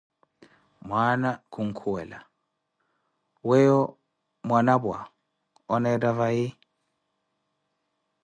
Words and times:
Mwaana 0.87 1.29
kunkhuwela: 1.51 2.19
Weyo 3.47 3.79
Mwanapwa, 4.47 4.97
oneettha 5.73 6.11
vai? 6.19 6.41